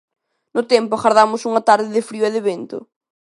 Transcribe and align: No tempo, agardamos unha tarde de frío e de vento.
No 0.55 0.61
tempo, 0.73 0.93
agardamos 0.95 1.41
unha 1.49 1.65
tarde 1.69 1.89
de 1.95 2.05
frío 2.09 2.23
e 2.27 2.33
de 2.35 2.41
vento. 2.49 2.77